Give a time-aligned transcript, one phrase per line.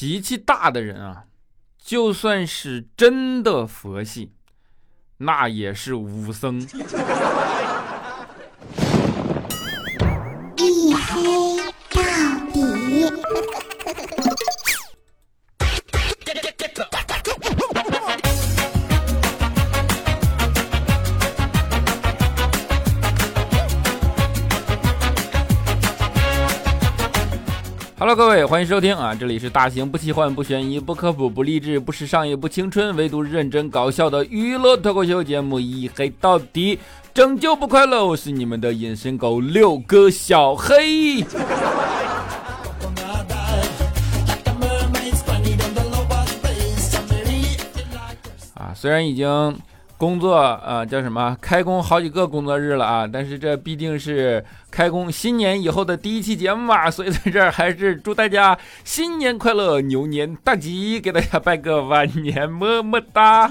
[0.00, 1.24] 脾气大的人啊，
[1.78, 4.32] 就算是真的佛系，
[5.18, 6.58] 那也是武僧。
[10.56, 11.58] 一黑
[11.90, 12.00] 到
[12.50, 13.59] 底。
[28.14, 29.14] 各位，欢迎收听啊！
[29.14, 36.76] 这里是大型不奇幻、不悬疑、不科普、不励志、不时尚也不青春，唯独认真搞笑的娱乐脱口秀节目《一黑到底》，
[37.14, 38.04] 拯救不快乐。
[38.04, 41.22] 我是你们的隐身狗六哥小黑。
[48.54, 49.56] 啊，虽然已经。
[50.00, 51.36] 工作啊，叫什么？
[51.42, 53.06] 开工好几个工作日了啊！
[53.06, 63.50] 但是这毕竟是开工新年以后的第一期节目嘛，所以在这儿还是祝大家新年快乐，牛年大吉，给大家拜个晚年，么么哒！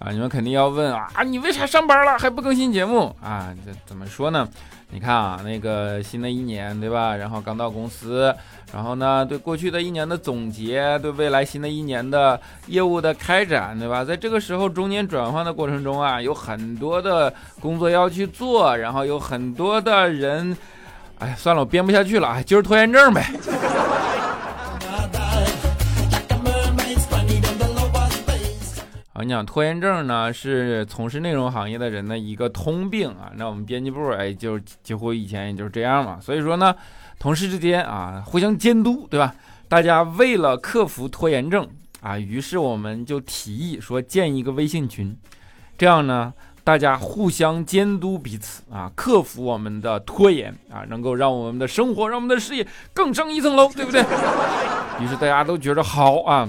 [0.00, 3.54] 啊，你们肯定要问啊，你为啥上班了还不更新节目啊？
[3.64, 4.48] 这怎么说呢？
[4.92, 7.14] 你看啊，那个新的一年，对吧？
[7.14, 8.34] 然后刚到公司，
[8.72, 14.02] 然后呢，对过去的一年的总结，对未来新的一年的业务的开展，对吧？
[14.02, 20.56] 在这个时候中间转换的过程中啊，有很多的工作要去做，然后有很多的人，
[21.18, 23.30] 哎，算了，我编不下去了啊，就是拖延症呗。
[29.20, 33.30] 我跟你讲，拖延症呢是从事内容行业的人的一个通病啊。
[33.36, 36.18] 那我们编辑部哎，就几乎以前也就是这样嘛。
[36.18, 36.74] 所以说呢，
[37.18, 39.34] 同事之间啊互相监督，对吧？
[39.68, 41.68] 大家为了克服拖延症
[42.00, 45.14] 啊，于是我们就提议说建一个微信群，
[45.76, 46.32] 这样呢
[46.64, 54.00] 大家互相监督彼此啊，克服我们的拖延啊，能够让我们的生活、让我们的事业更上一层楼，对不对？
[54.98, 56.48] 于是大家都觉得好啊。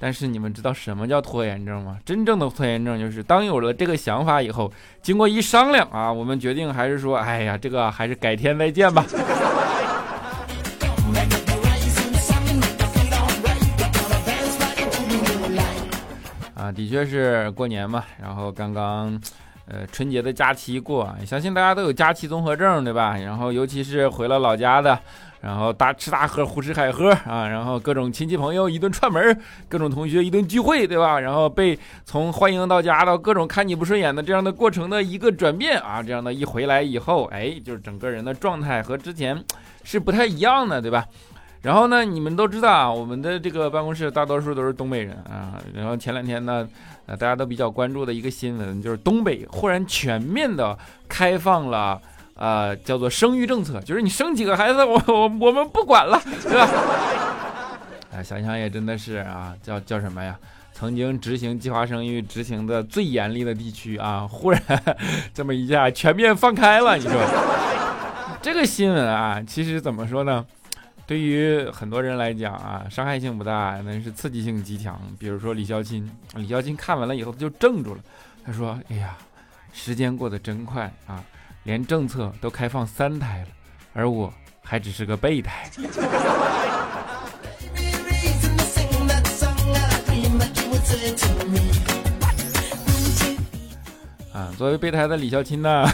[0.00, 1.98] 但是你们知道什么叫拖延症吗？
[2.04, 4.72] 真正的拖延症就是当有了这个想法以后，
[5.02, 9.04] 经过一商量啊，我们决定还是说，哎呀，这个还是改天再见吧。
[16.54, 19.20] 啊，的确是过年嘛，然后刚刚，
[19.70, 23.16] 呃，春节的假期过，相信大家都有假期综合症，对吧？
[23.18, 24.98] 然后尤其是回了老家的。
[25.40, 27.46] 然后大吃大喝，胡吃海喝啊！
[27.46, 31.20] 然后各种亲戚朋友一顿串门，各种同学一顿聚会，对吧？
[31.20, 36.02] 然后被从欢迎到家到各种看你不顺眼的这样的过程的一个转变啊！
[36.02, 39.40] 这样的一回来以后，哎，就是整个人的状态和之前
[39.84, 41.06] 是不太一样的，对吧？
[41.62, 45.60] 然后呢，你们都知道啊，我们的这个办公室大多数都是东北人啊。
[45.74, 46.68] 然后前两天呢，
[47.06, 50.76] 呃，大家都比较关注的一个新闻就是东北忽然全面的
[51.08, 52.00] 开放了。
[52.40, 56.68] 呃，叫做生育政策，就是你生几个孩子，我我我们不管了，对吧？
[58.14, 60.38] 哎，想想也真的是啊，叫叫什么呀？
[60.72, 64.62] 曾经执行计划生育执行的最严厉的地区啊，忽然
[65.34, 67.12] 这么一下全面放开了，你说
[68.40, 70.46] 这个新闻啊，其实怎么说呢？
[71.08, 75.00] 对于很多人来讲啊，伤害性不大，但是刺激性极强。
[75.18, 78.00] 比如说李孝钦，李孝钦看完了以后他就怔住了，
[78.44, 79.16] 他说：“哎呀，
[79.72, 81.24] 时间过得真快啊！”
[81.64, 83.48] 连政策都开放三胎了，
[83.94, 84.30] 而我
[84.62, 85.70] 还只是个备胎。
[94.34, 95.90] 啊，作为备胎的李孝钦呢，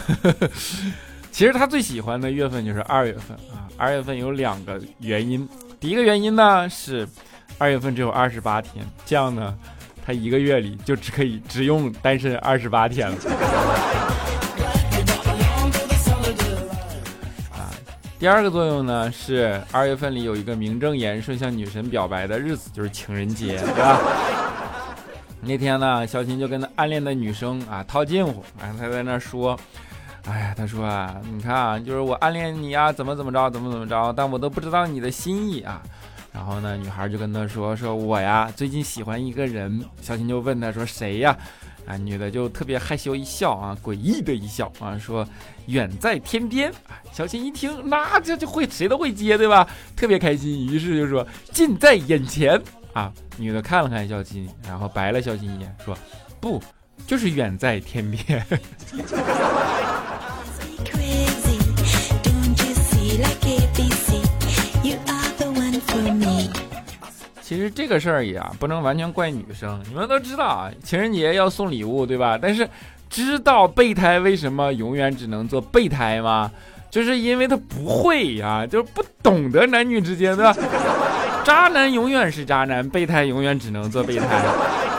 [1.35, 3.67] 其实他最喜欢的月份就是二月份啊。
[3.75, 5.45] 二月份有两个原因，
[5.81, 7.05] 第一个原因呢是
[7.57, 9.53] 二月份只有二十八天，这样呢，
[10.05, 13.17] 他一个月里就只可以只用单身二十八天了。
[17.51, 17.67] 啊
[18.17, 23.99] 第二个作用呢是二月份里有一个名正言顺向女神表白的日子，就是情人节，对吧？
[25.41, 29.59] 那天呢，小琴就跟他暗恋的女生啊套近乎，然后他在那说
[30.27, 35.81] ：“哎呀，他说啊，你看啊，就是我暗恋你啊，怎么怎么着，怎么怎么着，但我都不知道你的心意啊。”
[36.33, 41.37] 然后呢，女孩就跟他说：“说我呀，最近喜欢一个人。”小琴就问他说：“谁呀？”
[41.87, 45.25] 啊，女的就特别害羞一笑啊，诡异的一笑啊，说
[45.67, 46.73] 远在天边。
[47.11, 49.65] 小琴一听，那这就会谁都会接对吧？
[49.95, 52.59] 特别开心，于是就说近在眼前
[52.91, 53.13] 啊。
[53.37, 55.95] 女的看了看小琴，然后白了小琴一眼，说
[56.41, 56.61] 不，
[57.05, 58.45] 就是远在天边。
[67.55, 69.81] 其实这个事儿也啊，不能完全怪女生。
[69.87, 72.37] 你们都知道啊，情人节要送礼物，对吧？
[72.39, 72.67] 但是
[73.09, 76.51] 知道备胎为什么永远只能做备胎吗？
[76.91, 80.53] 就是因为他不会呀，就是不懂得男女之间的。
[81.45, 84.43] 渣男永远是渣男，备胎永远只能做备胎。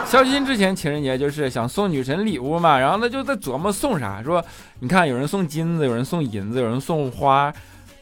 [0.07, 4.43] 肖鑫之前情人节就是想送女神礼物嘛，然后他就在琢磨送啥，说
[4.79, 7.53] 你看有人送金子，有人送银子，有人送花，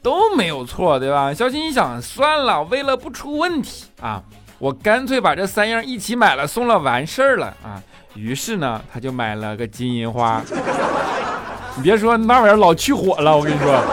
[0.02, 1.32] 都没有错，对吧？
[1.32, 4.22] 肖鑫一想，算了，为了不出问题啊，
[4.58, 7.82] 我干脆把这三样一起买了，送了完事儿了啊。
[8.14, 10.42] 于是呢，他就买了个金银花。
[11.76, 13.84] 你别说那玩意儿老去火了，我跟你说。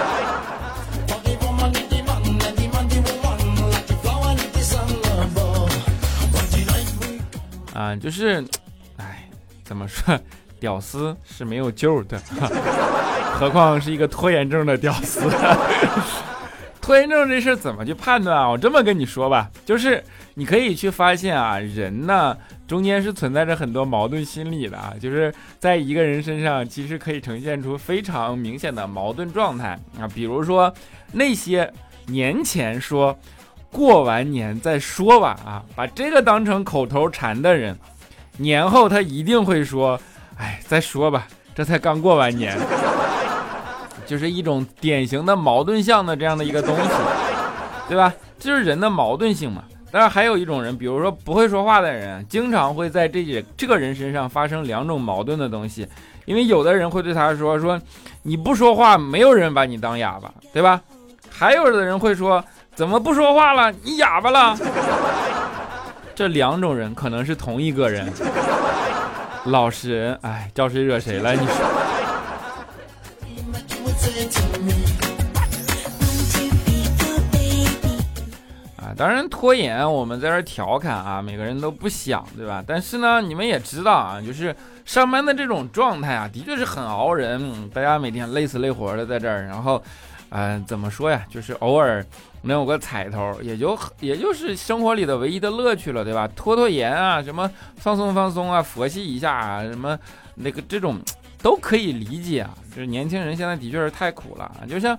[7.73, 8.45] 啊，就是，
[8.97, 9.27] 哎，
[9.63, 10.17] 怎么说，
[10.59, 12.21] 屌丝是没有救的，
[13.39, 15.21] 何况是一个拖延症的屌丝。
[16.79, 18.49] 拖延症这事怎么去判断啊？
[18.49, 22.37] 我这么跟你说吧，就是你可以去发现啊，人呢
[22.67, 30.73] 中间是存在着很多矛盾心理的啊，就是在一个人身上其实可以呈现出非常明显的矛盾状态啊，比如说
[31.11, 31.71] 那些
[32.07, 33.17] 年前说。
[33.73, 37.73] 过完年再说吧，啊，把这个当成口头禅的人，
[38.35, 39.97] 年后他一定会说，
[40.35, 41.25] 哎，再说吧，
[41.55, 42.59] 这才刚过完年，
[44.05, 46.89] 就是一种典型的矛盾相的这样的一个东西，
[47.87, 48.13] 对吧？
[48.37, 49.63] 就是人的矛盾性嘛。
[49.91, 55.87] 当然还有一种人，比如说不会说话的人，经常会在这些这个人身上发生两种矛盾的东西，
[56.25, 57.79] 因为有的人会对他说说，
[58.23, 60.81] 你不说话，没有人把你当哑巴，对吧？
[61.29, 62.43] 还有的人会说。
[62.73, 63.69] 怎么不说话了？
[63.83, 64.57] 你哑巴了？
[66.15, 68.09] 这两种人可能是同一个人。
[69.43, 71.33] 老实人，哎，招谁惹谁了？
[71.33, 71.55] 你说？
[79.01, 82.63] 当然拖延，我们在这儿调侃啊，每个人都不想，对吧？
[82.67, 84.55] 但是呢，你们也知道啊，就是
[84.85, 87.67] 上班的这种状态啊，的确是很熬人。
[87.71, 89.81] 大家每天累死累活的在这儿，然后，
[90.29, 91.25] 嗯，怎么说呀？
[91.27, 92.05] 就是偶尔。
[92.43, 96.27] 能有个彩头，也就也就是生活里的唯一的乐趣了，对吧？
[96.35, 99.97] 拖拖延啊，什么放松放松啊，佛系一下啊，什么
[100.35, 100.99] 那个这种
[101.41, 102.53] 都可以理解啊。
[102.69, 104.95] 就是年轻人现在的确是太苦了，就像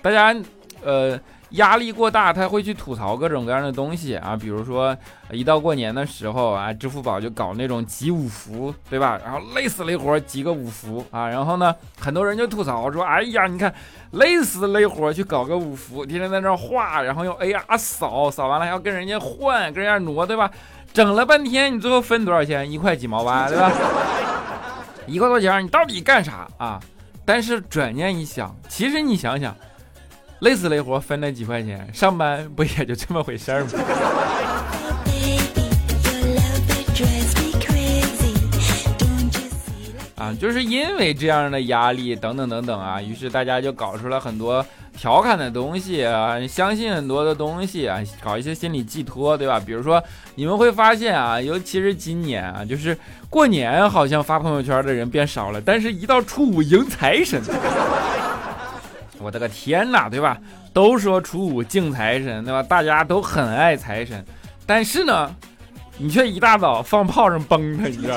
[0.00, 0.34] 大家
[0.82, 1.20] 呃。
[1.54, 4.96] 压力过大，他会去吐槽各种各样的东西啊，比如说
[5.30, 9.20] 一到过年的时候啊，支付宝就搞那种集五福，对吧？
[9.24, 13.72] 然后累死累活集个五福啊，然后呢，很多人就吐槽说，哎呀，你看
[14.12, 20.50] 累死累活去搞个五福，天天在那画，然后用哎呀扫扫完了还要跟人家换，跟人家挪，对吧？
[20.92, 22.70] 整了半天，你最后分多少钱？
[22.70, 23.70] 一块几毛八，对吧？
[25.06, 26.80] 一块多钱，你到底干啥啊？
[27.24, 29.54] 但是转念一想，其实你想想。
[30.44, 33.70] 累死累活分那几块钱，上班不也就这么回事儿吗？
[40.16, 44.64] 啊，就是因为这样的压力等等等等啊，于是大家就搞出了很多
[44.96, 49.58] 调侃的东西啊，相信很多的东西啊，搞一些心理寄托，对吧？
[49.64, 50.02] 比如说
[50.34, 52.96] 你们会发现啊，尤其是今年啊，就是
[53.30, 57.40] 过年好像发朋友圈的人变少了，但是一到初五迎财神。
[59.24, 60.36] 我的个天哪，对吧？
[60.74, 62.62] 都说初五敬财神，对吧？
[62.62, 64.22] 大家都很爱财神，
[64.66, 65.34] 但是呢，
[65.96, 68.16] 你却一大早放炮仗崩他，你知道？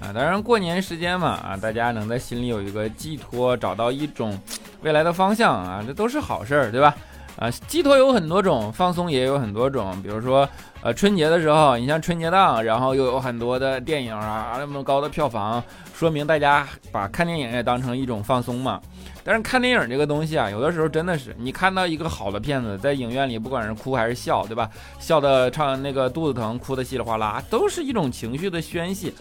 [0.00, 4.40] 啊，当然过年时间嘛，啊，大家能在心里有一个寄托，找到一种
[4.80, 6.94] 未来的方向啊，这都是好事儿，对吧？
[7.36, 10.00] 啊，寄托有很多种，放松也有很多种。
[10.02, 10.48] 比如说，
[10.82, 15.62] 呃，春节的时候，你像春节档，然后又有很多的电影啊，那么高的票房，
[15.92, 18.80] 说明大家把看电影也当成一种放松嘛。
[19.24, 24.70] 但是看电影这个东西啊，有的时候真的是，你看到一个好的片子，在影院里，不管是哭还是笑，对吧？
[25.00, 29.12] 笑的唱那个肚子疼，哭的稀里哗啦，都是一种情绪的宣泄。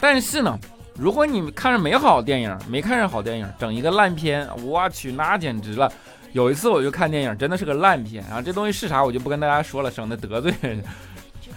[0.00, 0.58] 但是呢，
[0.96, 5.92] 如果你看着没好电影，没看上好电影，整一个烂片，我去，那简直了。
[6.32, 8.40] 有一次我就看电影，真的是个烂片啊！
[8.40, 10.82] 这东西是啥我就不跟大家说了，省得得罪人，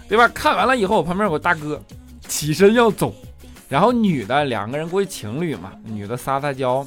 [0.09, 0.27] 对吧？
[0.29, 1.79] 看完了以后，我旁边有个大哥
[2.27, 3.13] 起身要走，
[3.69, 6.85] 然后女的两个人过去情侣嘛，女的撒撒娇，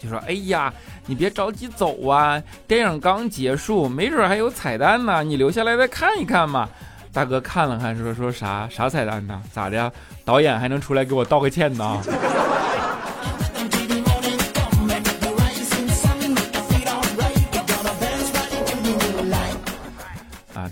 [0.00, 0.72] 就说：“哎呀，
[1.06, 6.68] 你别着急走啊，电影刚结束，没准还有彩蛋呢，你留下来再看一看嘛。”
[7.12, 9.42] 大哥看了看，说：“说啥啥彩蛋呢？
[9.52, 9.92] 咋的？
[10.24, 12.00] 导演还能出来给我道个歉呢？”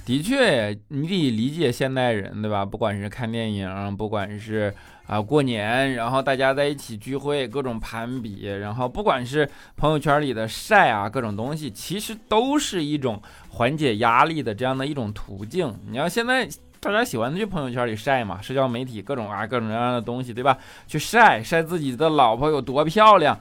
[0.09, 2.65] 的确，你得理解现代人，对吧？
[2.65, 4.73] 不管是看电影，不管是
[5.07, 9.47] 啊过年，然后大家在一起聚会，各种攀比，然后不管是
[9.77, 15.79] 朋友圈里的晒啊，各种东西，其实都是一种缓解压力的这样的一种途径。
[15.91, 16.49] 你要现在
[16.81, 20.57] 大家喜欢去朋友圈里晒嘛，社交媒体各种啊各种各样的东西，对吧？
[20.87, 23.38] 去晒晒自己的老婆有多漂亮。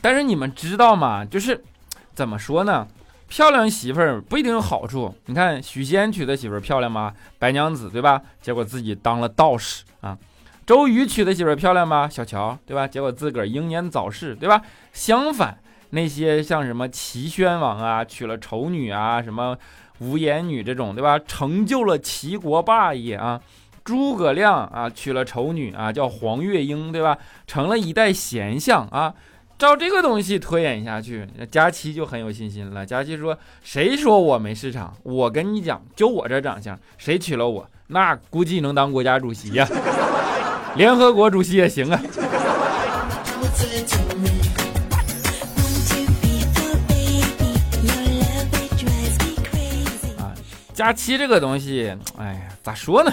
[0.00, 1.22] 但是你们知道吗？
[1.22, 1.62] 就是
[2.14, 2.88] 怎么说呢？
[3.28, 5.14] 漂亮媳妇儿不一定有好处。
[5.26, 7.12] 你看许仙娶的媳妇儿漂亮吗？
[7.38, 8.20] 白娘子，对吧？
[8.40, 10.16] 结果自己当了道士啊。
[10.66, 12.08] 周瑜娶的媳妇儿漂亮吗？
[12.08, 12.88] 小乔，对吧？
[12.88, 14.62] 结果自个儿英年早逝，对吧？
[14.92, 15.58] 相反，
[15.90, 19.56] 那些像什么齐宣王啊，娶了丑女啊，什么
[19.98, 21.18] 无颜女这种，对吧？
[21.18, 23.40] 成就了齐国霸业啊。
[23.84, 27.16] 诸葛亮啊，娶了丑女啊，叫黄月英，对吧？
[27.46, 29.14] 成了一代贤相啊。
[29.58, 32.86] 照这个东西推演下去，佳期就很有信心了。
[32.86, 34.96] 佳期说：“谁说我没市场？
[35.02, 39.68] 我跟你讲，就我这长相，谁娶了我，那估计能当国家主席呀，
[40.78, 42.00] 联合国主席也行啊。”
[50.18, 50.30] 啊，
[50.72, 53.12] 佳期这个东西，哎呀，咋说呢？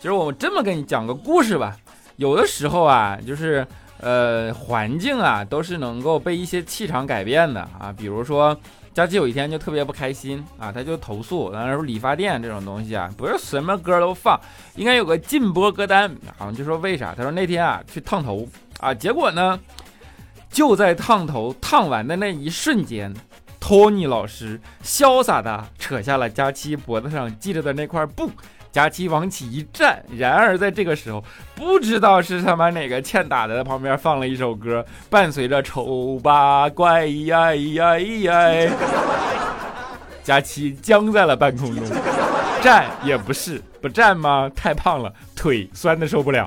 [0.00, 1.76] 就是我们这么跟你讲个故事吧。
[2.16, 3.66] 有的时候啊，就是。
[3.98, 7.94] 呃，环境啊，都是能够被一些气场改变的啊。
[7.96, 8.56] 比如说，
[8.92, 14.38] 佳琪有一天就特别不开心啊，他就投诉，然后说理发店这种东西啊，不是什么歌都放，
[14.76, 16.10] 应该有个禁播歌单。
[16.36, 17.14] 好像就说为啥？
[17.14, 18.46] 他说那天啊去烫头
[18.80, 19.58] 啊，结果呢，
[20.50, 23.14] 就在烫头烫完的那一瞬间，
[23.58, 28.30] 托尼老师潇洒的扯下了佳期脖子上系着的那块布。
[28.74, 31.22] 佳琪往起一站，然而在这个时候，
[31.54, 38.72] 不知道是他妈哪个欠打的在旁边放了一首歌，伴随着丑八怪呀呀呀，
[40.24, 41.84] 佳琪僵在了半空中，
[42.60, 44.50] 站也不是，不站吗？
[44.56, 46.44] 太胖了，腿酸的受不了。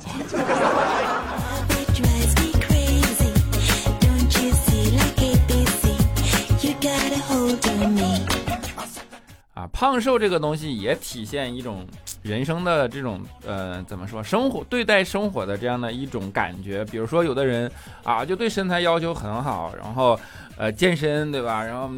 [9.78, 11.86] 胖瘦这个东西也体现一种。
[12.24, 14.24] 人生的这种呃，怎么说？
[14.24, 17.72] 生活对待生活的这样的一种感觉，比如说有的人
[18.04, 20.20] 啊，就对身材要求很好，然后
[20.58, 21.64] 呃健身，对吧？
[21.64, 21.90] 然后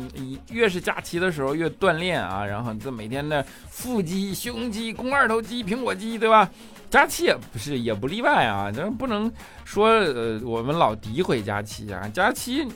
[0.51, 6.48] 越是假期的时候越锻炼啊，然后这每天的腹肌、胸肌、肱二头肌、苹果肌，对吧？
[6.89, 9.31] 假期也不是也不例外啊，咱不能
[9.63, 12.67] 说呃我们老诋毁假期啊，假期。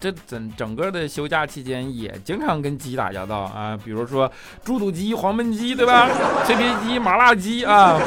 [0.00, 4.30] 这整整个的休假期间也经常跟鸡打交道啊，比如说
[4.64, 6.08] 猪肚鸡、黄焖鸡，对吧？
[6.46, 8.00] 脆皮鸡、麻辣鸡啊，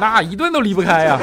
[0.00, 1.20] 那一顿都离不开呀。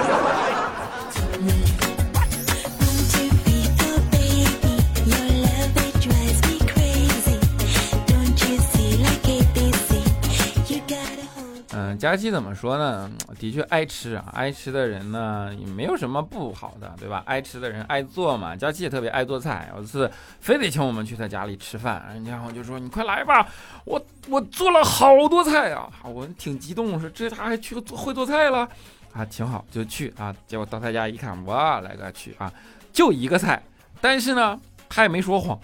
[12.01, 13.11] 佳期怎么说呢？
[13.37, 17.21] 的确爱吃啊，爱吃的人呢也没有什么不好的，对吧？
[17.27, 18.55] 爱吃的人爱做嘛。
[18.55, 23.47] 佳期也特别爱做菜，有一次非得请我们去他家里吃饭，然后就说：“你快来吧，
[23.85, 28.67] 我我做了好多菜啊！”我挺激动，说：“这他还去会做菜了
[29.13, 32.51] 啊，挺好，就去啊。”结果到他家一看，哇，来个去啊，
[32.91, 33.61] 就一个菜，
[34.01, 35.59] 但是呢，他也没说谎，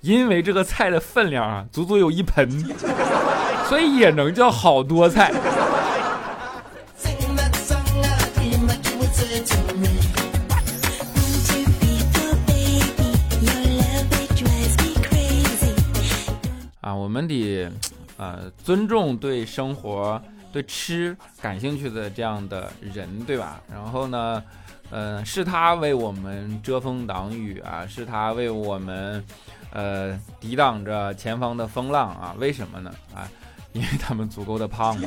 [0.00, 2.48] 因为这个菜的分量啊，足足有一盆，
[3.68, 5.32] 所以也能叫好多菜。
[16.82, 17.70] 啊我们得，
[18.16, 20.20] 呃，尊重对生活、
[20.52, 23.60] 对吃感兴趣的这样的人，对吧？
[23.70, 24.42] 然后呢，
[24.90, 29.24] 嗯，是他为我们遮风挡雨啊，是他为我们，
[29.70, 32.34] 呃，抵挡着前方的风浪啊？
[32.38, 32.92] 为什么呢？
[33.14, 33.30] 啊，
[33.72, 34.98] 因为他们足够的胖。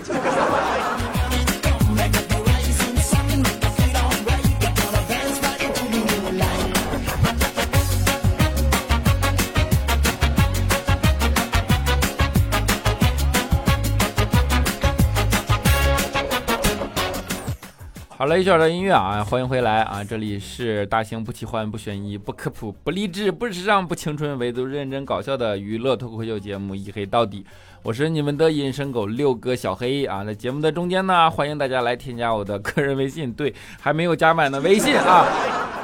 [18.25, 20.03] 好了，一小段音乐啊，欢迎回来啊！
[20.03, 27.41] 这里是大型不奇幻、不悬疑、不科普、不励志、不时尚、不青春，唯独认真搞笑的娱乐脱口秀节目《一黑到底》。
[27.84, 30.24] 我是你们的隐身狗六哥小黑啊！
[30.24, 35.27] 在节目的中间呢，欢迎大家来添加我的个人微信，对，还没有加满的微信啊，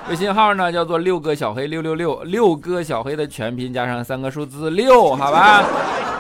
[0.10, 5.64] 微信号呢叫做六哥小黑六六六，六哥小黑的全拼加上三个数字六，好吧？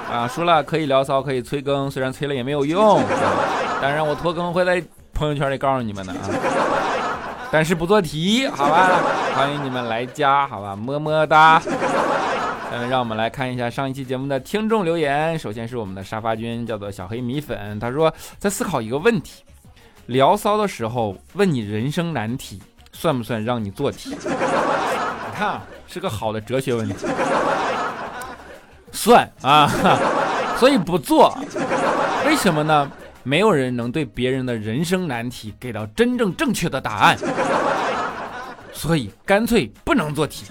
[0.08, 3.02] 啊，输了可以聊骚，可以催更，虽然催了也没有用，
[3.82, 4.84] 当然我拖更会在。
[5.22, 6.20] 朋友圈里告诉你们的啊，
[7.52, 8.90] 但是不做题，好吧？
[9.36, 10.76] 欢迎你们来加，好吧？
[10.76, 11.62] 么么哒。
[12.72, 15.38] 嗯，让我们来看一下上一期节目的听众留言。
[15.38, 19.44] 首先是我们的沙发君，叫做小黑米粉，他说在思考一个问题：
[20.08, 22.60] 聊骚的时候问你人生难题，
[22.92, 24.10] 算不算让你做题？
[24.10, 26.96] 你看，是个好的哲学问题。
[28.92, 29.70] 算啊，
[30.58, 31.38] 所以不做。
[32.26, 32.92] 为什么呢？
[33.24, 37.18] 没有人能对别人的人生难题给到真正正确的答案，
[38.74, 40.46] 所以干脆不能做题。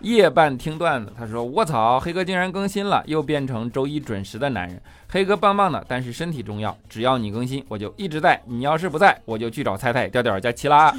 [0.00, 4.80] 夜半听段子，他说：“卧槽，黑哥竟然更新了，又变成周一准时的男人。
[5.10, 8.40] 黑哥棒棒的，但是身体重要，只要你更新，我就一直在。
[8.46, 10.94] 你要是不在，我就去找菜菜调调加七啦。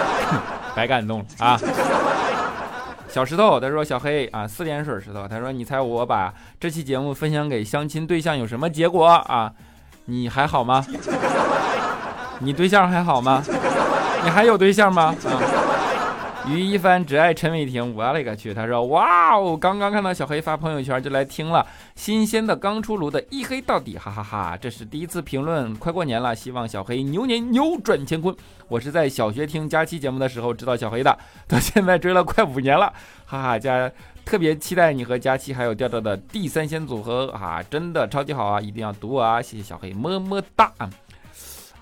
[0.74, 1.60] 白感动了啊！
[3.10, 9.52] 小石头，他说小黑啊，四点水石头，他说你猜我把这期节目分享给相亲对象有什么结果啊？
[10.04, 10.86] 你还好吗？
[12.38, 13.42] 你对象还好吗？
[14.22, 15.14] 你还有对象吗？
[15.24, 15.40] 啊？”
[16.48, 18.52] 于一帆只爱陈伟霆，我勒个去！
[18.54, 24.56] 他说：“哇哦，刚刚看到小黑发朋友圈就来听了，新鲜的刚出炉的一黑到底，哈哈哈！
[24.60, 28.34] 这是第一次评论，快过年了，希望小黑牛年扭转乾坤。
[28.68, 31.16] 我是在小学听佳期节目的时候知道小黑的，
[31.46, 32.92] 到现在追了快五年了，
[33.26, 33.58] 哈哈！
[33.58, 33.90] 家
[34.24, 39.42] 特别期待你和佳期还有调调的第三仙组合啊，真的超级好啊，一定要读啊！
[39.42, 40.72] 谢谢小黑，么么哒！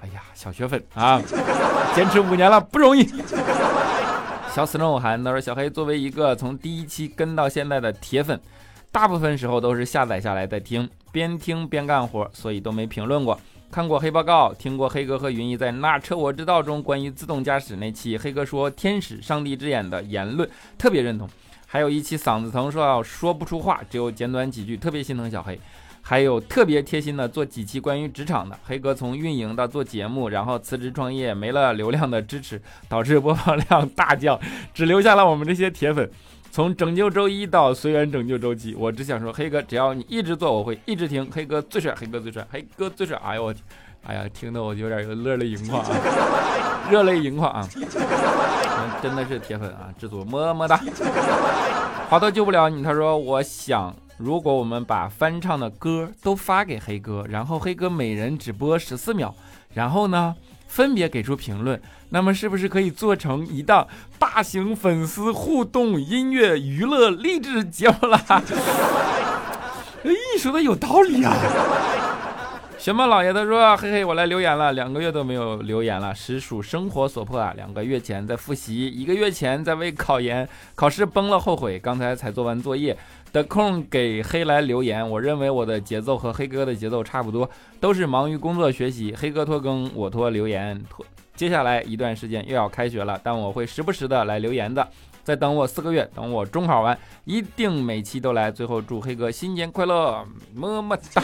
[0.01, 1.23] 哎呀，小学粉啊，
[1.95, 3.09] 坚持五年了，不容易。”
[4.59, 8.41] 小死人我喊，他说小黑作为一个从第一期跟到现在的铁粉，
[8.91, 13.41] 大部分时候都是下载下来再听，边听边干活，所以都没评论过。
[13.71, 21.31] 看过黑报告，听过黑哥和云姨在那车我知道中关于自动驾驶那期，黑哥说天使上帝之眼的言论特别认同。
[21.65, 25.57] 还有一期嗓子疼说要说不出话，只有简短几句，特别心疼小黑。
[26.09, 34.41] 还有特别贴心的做几期关于职场的黑哥，从运营到做节目，然后辞职创业，没了流量的支持，导致播放量大降，
[34.73, 36.11] 只留下了我们这些铁粉。
[36.51, 41.31] 从拯救周一到随缘拯救周七，我只想说，黑哥，只要你一直做，我会一直听。
[41.31, 43.15] 黑哥最帅，黑哥最帅，黑哥最帅。
[43.23, 43.63] 哎呦我天，
[44.05, 45.91] 哎呀，听得我有点热泪盈眶啊，
[46.91, 47.69] 热泪盈眶啊，
[49.03, 50.81] 真的是铁粉啊，制作么么哒。
[52.09, 53.95] 好的救不了你，他说我想。
[54.19, 59.35] 如果我们把翻唱的歌都发给黑哥，然后黑哥每人只播十四秒，
[59.75, 60.35] 然后呢
[60.67, 63.87] 分别给出评论，那么是不是可以做成一档
[64.19, 68.21] 大型粉丝互动音乐娱乐励志节目了？
[70.05, 71.33] 哎，说的有道理啊！
[72.79, 77.53] 熊猫老爷子说，嘿嘿，我来留言了，两个月都没有留言了，实属生活所迫啊！
[77.57, 82.97] 两个月前在复习，一个月前在为考研考试崩了后悔，刚才才做完作业。
[83.33, 89.15] 的空给黑来留言，我认为我的节奏和黑哥的节奏差不多，都是忙于工作学习。
[89.17, 90.83] 黑哥拖更，我拖留言。
[90.89, 94.87] 拖，接下来一段时间又要开学了，但我会时不时的来留言的。
[95.23, 98.51] 再等我四个月，等我中考完，一定每期都来。
[98.51, 101.23] 最后祝黑哥新年快乐，么么哒。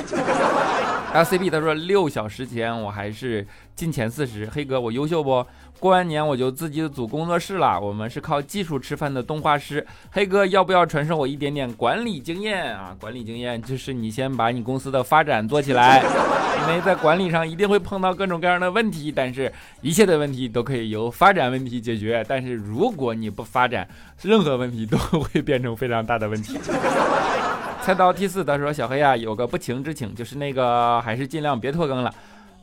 [1.14, 5.44] LCB 他说六小时前我还是进前四十，黑哥我优秀不？
[5.80, 9.84] 过完年我就自己组工作室了，我们是靠技术吃饭的动画师。
[10.12, 12.96] 黑哥要不要传授我一点点管理经验啊？
[12.98, 16.00] 管理经验就是你先把你公司的发展做起来，
[16.62, 22.24] 因为在管理上一定会碰到各种各样的问题，但是一切的问题都可以由发展问题解决。
[22.28, 23.86] 但是如果你不发展，
[24.22, 26.56] 任何问题都会变成非常大的问题。
[27.82, 32.14] 菜刀 T 四他说小黑啊，有个不情之请，就是那个还是尽量别拖更了。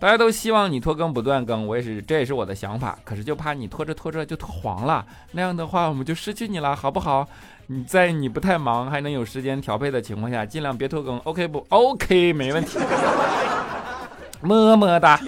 [0.01, 2.97] 大家都希望你拖更不断更，我也是，这也是我的想法。
[3.03, 7.27] 可是就怕你拖着拖着就拖黄了，那样的话我们就失去你了，好不好？
[7.67, 12.79] 你在你不太忙还能有时间调配的情况下，尽量别拖更，OK 不？OK，没问题。
[14.41, 15.19] 么么哒。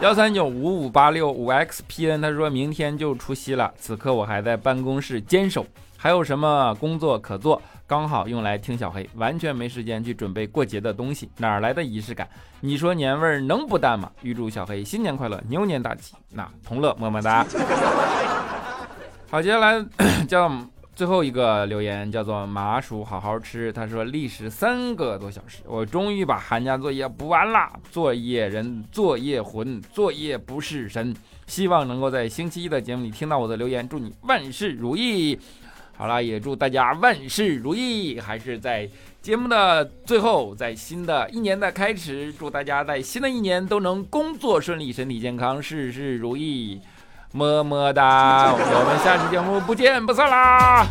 [0.00, 5.66] 幺三九五五八六五 XPN，他说明天就除夕了，此刻我还在办公室坚守，
[5.98, 7.60] 还有什么工作可做？
[7.92, 12.26] 刚好用来听小黑，完全没时间去准备过节的东西，哪来的仪式感？
[12.60, 14.10] 你说年味儿能不淡吗？
[14.22, 16.14] 预祝小黑新年快乐，牛年大吉！
[16.30, 17.46] 那同乐么么哒。
[19.30, 19.84] 好，接下来
[20.26, 20.50] 叫
[20.96, 23.70] 最后一个留言，叫做麻薯好好吃。
[23.70, 27.78] 他说历时三个多小时，我终于把寒假作业补完了。
[27.90, 31.14] 作业人，作业魂，作业不是神。
[31.46, 35.38] 希望能够在星期一的节目里听到我的留言，祝你万事如意。
[35.96, 38.18] 好了，也祝大家万事如意。
[38.20, 38.88] 还是在
[39.20, 46.80] 节目的最后，在新的一年的开始，祝大家在新的一年都能工作顺利、身体健康、事事如意。
[47.32, 50.86] 么么哒，我们下期节目不见不散啦！